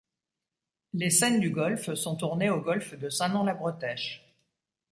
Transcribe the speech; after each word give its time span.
Les 0.93 1.11
scènes 1.11 1.39
du 1.39 1.51
golf 1.51 1.93
sont 1.93 2.15
tournées 2.15 2.49
au 2.49 2.59
golf 2.59 2.95
de 2.97 3.07
Saint-Nom-la-Bretèche. 3.07 4.35